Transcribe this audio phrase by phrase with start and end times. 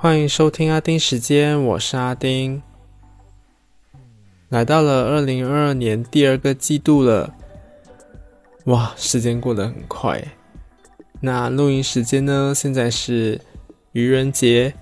[0.00, 2.62] 欢迎收听阿丁时间，我是阿丁。
[4.48, 7.34] 来到了二零二二年第二个季度了，
[8.66, 10.22] 哇，时间过得很快。
[11.20, 12.52] 那录音时间呢？
[12.54, 13.40] 现在是
[13.90, 14.72] 愚人节，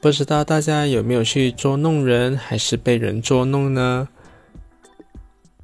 [0.00, 4.08] 不知道大家有没有去捉弄人，还是被人捉弄呢？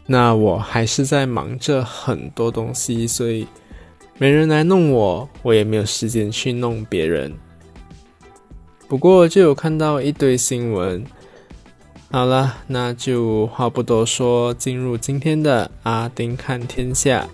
[0.06, 3.47] 那我还是在忙着很多东西，所以
[4.19, 7.33] 没人来弄我，我也没有时间去弄别人。
[8.87, 11.05] 不过就有看到一堆新闻。
[12.11, 17.27] 好了，那就话不多说，进入今天的阿丁看天下。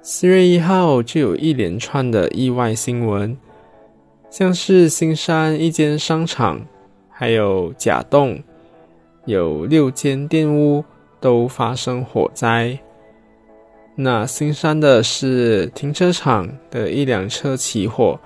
[0.00, 3.36] 四月一号就有一连串的意外新闻，
[4.30, 6.62] 像是新山一间商场，
[7.20, 8.40] 还有甲洞，
[9.24, 10.84] 有六间店屋
[11.18, 12.78] 都发生火灾。
[13.96, 18.20] 那新山的是停车场的一辆车起火，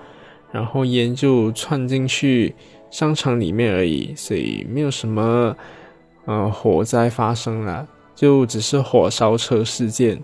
[0.51, 2.53] 然后烟就窜进去
[2.91, 5.57] 商场里面而已，所以没有什么
[6.25, 10.23] 呃火灾发生了，就只是火烧车事件。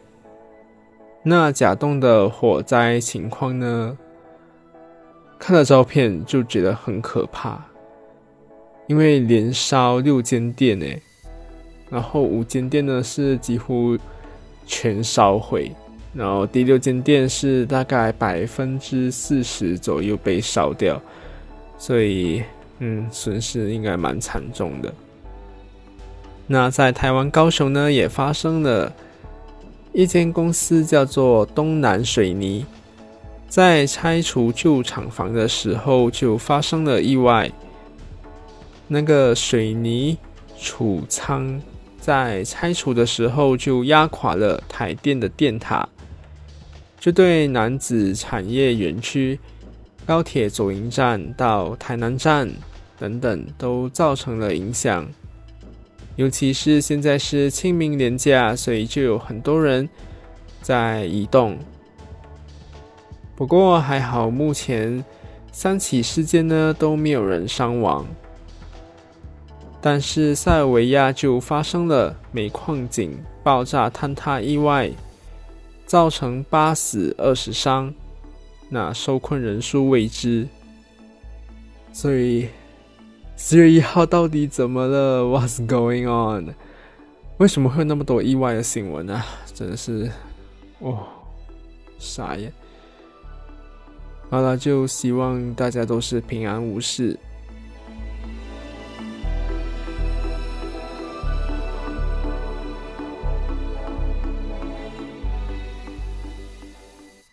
[1.24, 3.98] 那甲洞的火灾情况呢？
[5.40, 7.60] 看了照片就觉得很可怕，
[8.90, 11.00] 因为连烧六间店诶，
[11.92, 13.96] 然后五间店呢是几乎
[14.66, 15.72] 全烧毁，
[16.12, 21.00] 然后第六间店是大概百分之四十左右被烧掉，
[21.78, 22.42] 所以
[22.80, 24.92] 嗯，损失应该蛮惨重的。
[26.48, 28.92] 那在台湾高雄呢，也发生了。
[29.92, 32.66] 一间公司叫做东南水泥，
[33.48, 37.52] 在拆除旧厂房的时候就发生了意外。
[38.92, 40.18] 那个水泥
[40.58, 41.62] 储仓
[42.00, 45.88] 在拆除的时候就压垮了台电的电塔，
[47.00, 49.40] 这对南子产业园区、
[50.08, 52.50] 高铁左营站到台南站
[52.98, 55.08] 等等都造成了影响。
[56.16, 59.88] 尤其是现在是清明年假，所以就有很多人
[60.62, 61.58] 在移动。
[63.36, 65.06] 不过还好，目前
[65.52, 68.06] 三起事件呢都没有人伤亡。
[69.82, 74.92] 但是塞尔维亚就发生了煤矿井爆炸坍塌意外，
[75.86, 77.94] 造成八死二十伤，
[78.70, 80.48] 那受困人数未知。
[81.92, 82.48] 所以。
[83.42, 86.54] 四月一号到底怎么了？What's going on？
[87.38, 89.24] 为什么会有那么多意外的新闻呢？
[89.56, 90.12] 真的是，
[90.80, 91.08] 哦，
[91.98, 92.52] 傻眼。
[94.30, 97.18] 好了，就希望大家都是平安无事。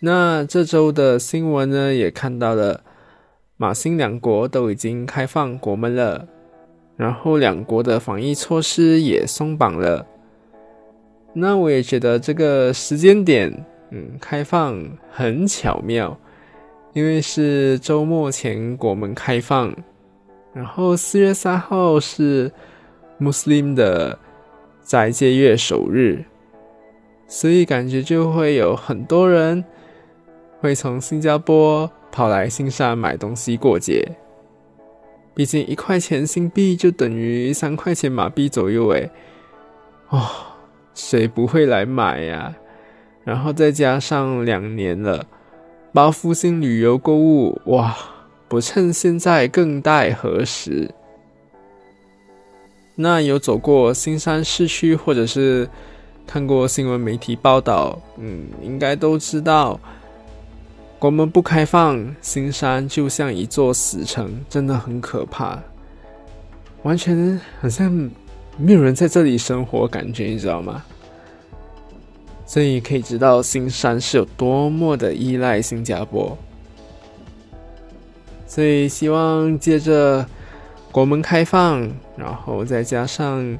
[0.00, 2.82] 那这周的新闻呢，也看到了。
[3.58, 6.28] 马新两国都已经开放国门了，
[6.94, 10.06] 然后两国的防疫措施也松绑了。
[11.32, 14.78] 那我也觉得这个时间点，嗯，开放
[15.10, 16.14] 很巧妙，
[16.92, 19.74] 因为是周末前国门开放，
[20.52, 22.52] 然后四月三号是
[23.18, 24.18] Muslim 的
[24.82, 26.22] 斋戒月首日，
[27.26, 29.64] 所以感觉就会有很多人
[30.60, 31.90] 会从新加坡。
[32.12, 34.02] 跑来新山买东西过节，
[35.34, 39.10] 毕竟一块钱新币就等于三块钱马币左右，哎，
[40.08, 40.26] 哦，
[40.94, 42.56] 谁不会来买呀？
[43.22, 45.26] 然后再加上两年了，
[45.92, 47.94] 包复兴旅游购物，哇，
[48.48, 50.90] 不趁现在更待何时？
[52.94, 55.68] 那有走过新山市区，或者是
[56.26, 59.78] 看过新闻媒体报道，嗯，应该都知道。
[60.98, 65.58] 国门不开放，新山就像一座死城，真的很可怕，
[66.84, 67.92] 完全好像
[68.56, 70.82] 没有人在这里生活，感觉你知道吗？
[72.46, 76.36] 所以可以知道新山是有多么的依赖新加坡。
[78.46, 80.26] 所以希望借着
[80.90, 83.58] 国门开放，然后再加上。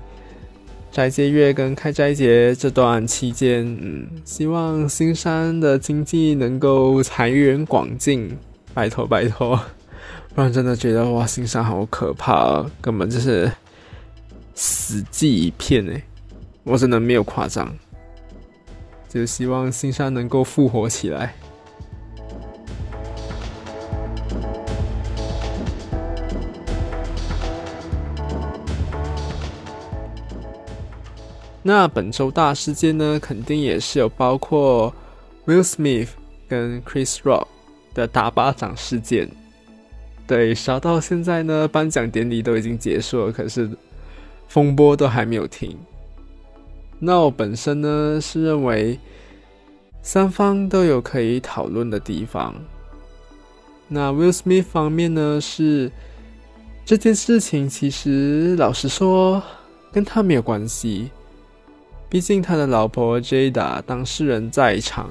[0.97, 8.35] 斋戒月跟开斋节这段期间，嗯，希望新山的经济能够财源广进，
[8.73, 9.61] 拜托拜托，
[10.35, 13.53] 不然真的觉得哇，新山好可怕，根本就是
[14.55, 16.03] 死寂一片哎，
[16.65, 17.71] 我真的没有夸张，
[19.07, 21.35] 就希望新山能够复活起来。
[31.67, 34.95] 那本周大事件呢，肯定也是有包括
[35.47, 36.11] Will Smith
[36.47, 37.49] 跟 Chris Rock
[37.93, 39.29] 的打巴掌事件。
[40.29, 43.69] 对，烧到现在呢，颁奖典礼都已经结束了，可是
[44.47, 45.77] 风波都还没有停。
[47.01, 48.97] 那我本身呢是认为
[50.03, 52.55] 三方都有可以讨论的地方。
[53.89, 55.91] 那 Will Smith 方面呢是
[56.85, 59.43] 这件事情，其实老实说
[59.91, 61.11] 跟他没有关系，
[62.09, 65.11] 毕竟他的老婆 Jada 当事人在场，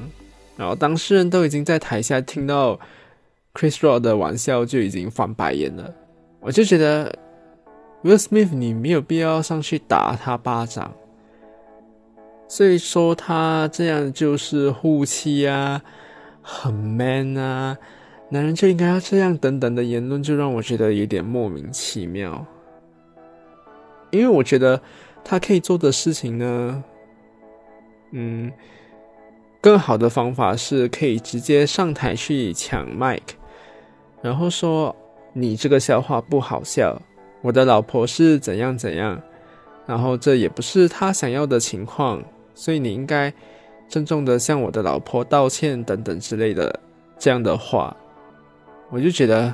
[0.58, 2.80] 然后当事人都已经在台下听到。
[3.58, 5.94] Chris Rock 的玩笑就已经翻白眼了，
[6.42, 7.18] 我就觉得
[8.04, 10.94] Will Smith 你没有必要上去打他巴掌，
[12.50, 15.82] 所以说他这样就是护妻啊，
[16.42, 17.78] 很 man 啊，
[18.28, 22.46] 男人就应该要这样等等的言论，就让我觉得有点莫名其妙。
[24.12, 24.82] 因为我觉得
[25.28, 26.84] 他可以做的事情呢，
[28.12, 28.52] 嗯，
[29.60, 33.34] 更好的方法是可以直接上台去抢麦克。
[34.22, 34.96] 然后说
[35.34, 37.02] 你这个笑话不好笑，
[37.42, 39.20] 我的老婆是怎样怎样，
[39.88, 42.24] 然后这也不是他想要的情况，
[42.54, 43.34] 所以你应该
[43.90, 46.80] 郑重的向我的老婆道歉等等之类的
[47.18, 47.98] 这样的话，
[48.92, 49.54] 我就觉得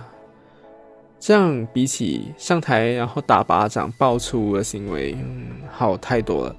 [1.21, 6.55] 这样比起上台然后打巴掌爆粗的行为，嗯，好太多了，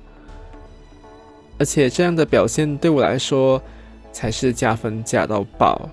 [1.59, 3.61] 而且这样的表现对我来说
[4.13, 5.91] 才是加分加到爆。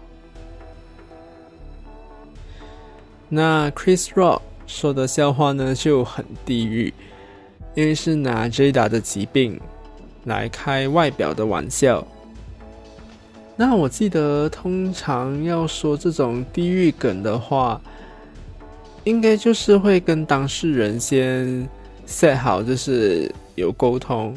[3.27, 6.93] 那 Chris Rock 说的笑话呢就很地狱，
[7.73, 9.59] 因为是拿 Jada 的疾病
[10.25, 12.05] 来开外表的玩笑。
[13.55, 17.81] 那我记得通常要说这种地狱梗的话，
[19.03, 21.67] 应该就是会跟当事人先
[22.07, 24.35] set 好，就是有沟通，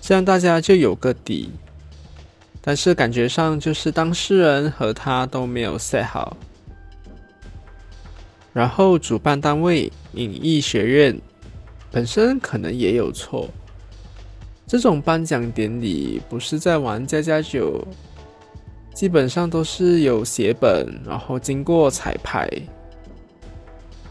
[0.00, 1.50] 这样大家就有个底。
[2.60, 6.36] 但是感觉上就是当事人和他都没有 set 好。
[8.52, 11.20] 然后，主办单位影艺学院
[11.90, 13.48] 本身可能也有错。
[14.66, 17.86] 这种颁奖典礼不是在玩家家酒，
[18.94, 22.50] 基本上都是有写本，然后经过彩排。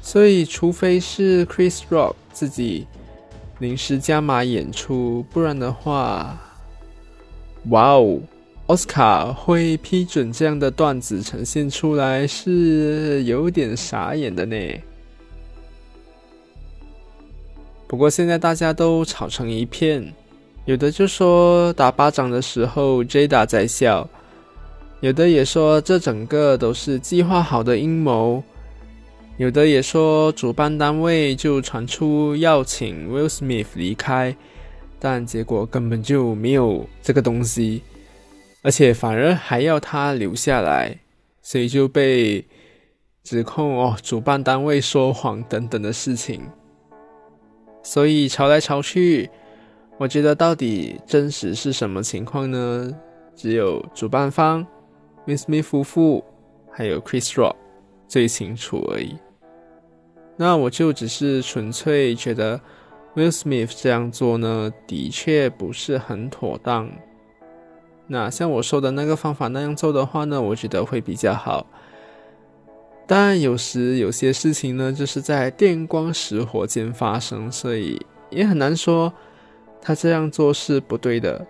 [0.06, 2.86] 所以，除非是 Chris Rock 自己
[3.58, 6.40] 临时加码演出，不然的话，
[7.72, 8.20] 哇哦！
[8.68, 14.56] 奥斯卡会批准这样的段子呈现出来，是有点傻眼的呢。
[17.88, 20.14] 不过现在大家都吵成一片，
[20.66, 24.08] 有的就说打巴掌的时候 Jada 在笑，
[25.00, 28.44] 有的也说这整个都是计划好的阴谋，
[29.38, 34.34] 有的也说主办单位就传出要请 Will Smith 离开，
[34.98, 37.82] 但结果根本就没有这个东西。
[38.64, 40.98] 而且反而还要他留下来，
[41.42, 42.46] 所以就被
[43.24, 46.42] 指控哦，主办单位说谎等等的事情。
[47.84, 49.30] 所以吵来吵去，
[49.98, 52.90] 我觉得到底真实是什么情况呢？
[53.36, 54.66] 只有主办方
[55.28, 56.24] Will Smith 夫妇
[56.72, 57.56] 还有 Chris Rock
[58.08, 59.16] 最清楚而已。
[60.38, 62.60] 那我就只是纯粹觉得
[63.16, 66.90] Will Smith 这样做呢，的确不是很妥当。
[68.08, 71.66] 那像我说的那个方法那样做的话呢，我觉得会比较好。
[73.08, 79.14] 但有时有些事情呢，就是在电光石火间发生，所以也很难说
[79.82, 81.46] 他这样做是不对的。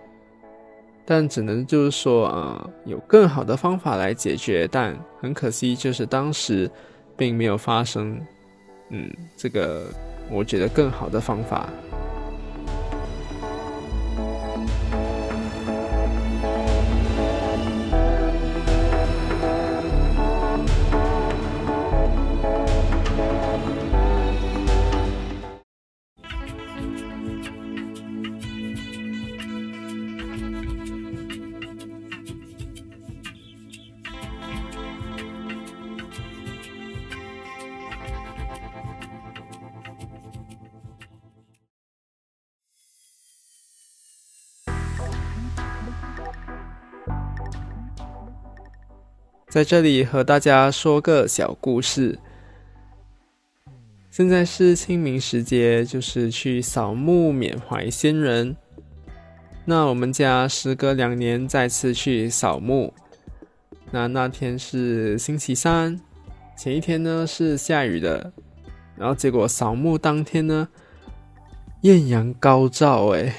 [1.08, 4.68] 但只能就是说，呃，有更好的方法来解决。
[4.70, 6.70] 但很可惜，就是当时
[7.16, 8.20] 并没有发生，
[8.90, 9.88] 嗯，这个
[10.30, 11.68] 我觉得更好的方法。
[49.56, 52.18] 在这里和大家说个小故事。
[54.10, 58.54] 现在是清明时节，就是去扫墓缅怀先人。
[59.64, 62.92] 那我们家时隔两年再次去扫墓。
[63.90, 65.98] 那那天是星期三，
[66.54, 68.30] 前一天呢是下雨的，
[68.94, 70.68] 然后结果扫墓当天呢，
[71.80, 73.34] 艳阳高照，哎，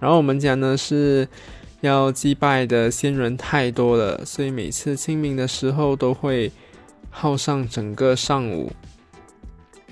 [0.00, 1.28] 然后我们家呢是
[1.82, 6.50] 要祭拜的先人太多了，所以每次清明的时候都会
[7.10, 8.72] 耗上整个上午。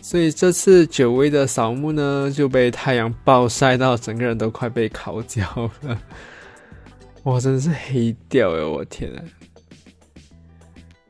[0.00, 5.42] 所以这次久违的扫墓呢，就被太阳暴晒到，整个人都快被烤焦
[5.82, 6.00] 了。
[7.25, 8.64] 哇，真是黑掉哎！
[8.64, 9.20] 我天啊！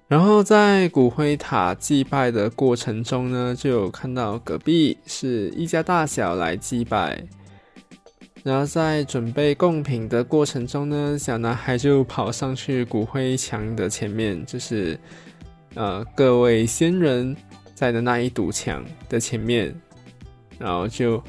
[0.08, 7.22] 然后在骨灰塔祭拜的过程中呢，就有看到隔壁是一家大小来祭拜。
[8.42, 14.98] 然后在准备贡品的过程中呢，小男孩就跑上去骨灰墙的前面，就是
[15.74, 17.36] 呃各位仙人
[17.74, 19.74] 在的那一堵墙的前面，
[20.58, 21.22] 然后就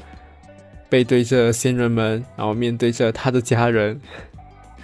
[0.88, 4.00] 背对着仙人们，然后面对着他的家人，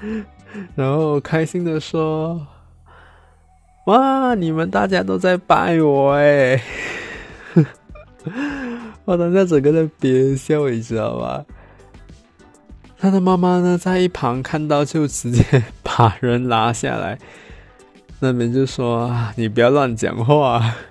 [0.76, 2.46] 然后开心的说
[3.86, 6.62] ：“哇，你们大家都在拜我哎！”
[9.06, 11.42] 我当下整个在憋笑，你知道吧？
[13.00, 17.16] 他的妈妈呢，在一旁看到就直接把人拉下来，
[18.18, 20.74] 那边就说：“你不要乱讲话。”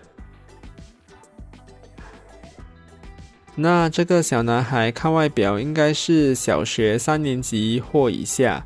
[3.59, 8.65] 那这个小男孩看外表应该是小学三年级或以下，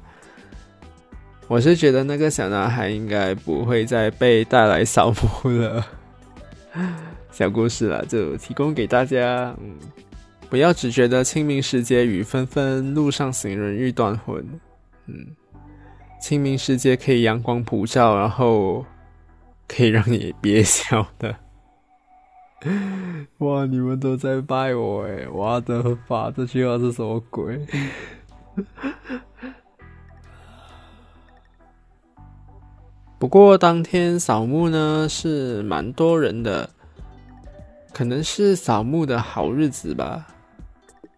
[1.47, 5.83] 我是觉得那个小男孩应该不会再被带来扫墓了。
[7.31, 9.79] 小故事了，就提供给大家，嗯。
[10.51, 14.45] 不要只觉得清明时节雨纷纷，路上行人欲断魂。
[15.05, 15.27] 嗯，
[16.19, 18.85] 清明时节可以阳光普照，然后
[19.65, 21.33] 可以让你憋笑的。
[23.39, 25.25] 哇，你们都在拜我哎！
[25.29, 27.65] 我的发，这句话是什么鬼？
[33.17, 36.69] 不过当天扫墓呢，是蛮多人的，
[37.93, 40.27] 可能是扫墓的好日子吧。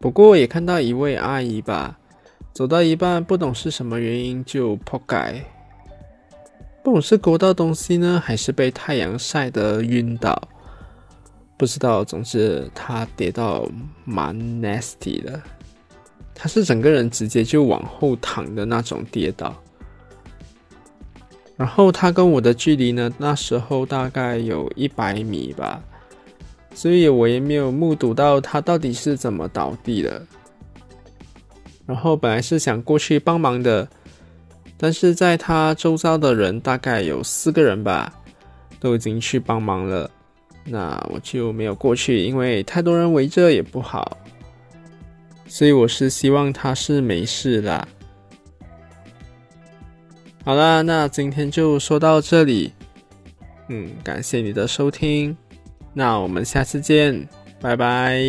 [0.03, 1.97] 不过也看到一位阿姨吧，
[2.51, 5.41] 走到一半不懂是什么原因就破盖，
[6.83, 10.37] 不懂是勾到东西呢，还是被太阳晒得晕倒，
[11.55, 12.03] 不知道。
[12.03, 13.65] 总之她跌到
[14.03, 15.41] 蛮 nasty 的，
[16.35, 19.55] 她是整个人直接就往后躺的那种跌倒。
[21.55, 25.81] 然后她跟我的距离呢，那时候大概有一百米吧。
[26.73, 30.21] 所以我也没有目睹到他到底是怎么倒地的。
[31.85, 33.87] 然后本来是想过去帮忙的，
[34.77, 38.13] 但是在他周遭的人大概有四个人吧，
[38.79, 40.09] 都已经去帮忙了，
[40.65, 44.17] 那我就没有过去，因为太多人围着也不好。
[45.45, 47.87] 所以我是希望他是没事啦。
[50.45, 52.71] 好啦，那今天就说到这里。
[53.67, 55.35] 嗯，感谢你的收听。
[55.93, 57.27] 那我们下次见，
[57.61, 58.21] 拜拜。